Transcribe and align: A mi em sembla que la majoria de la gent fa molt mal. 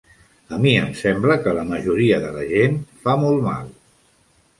A 0.55 0.57
mi 0.61 0.71
em 0.83 0.87
sembla 1.01 1.35
que 1.43 1.53
la 1.57 1.65
majoria 1.71 2.17
de 2.23 2.31
la 2.37 2.47
gent 2.53 2.81
fa 3.05 3.15
molt 3.25 3.45
mal. 3.49 3.69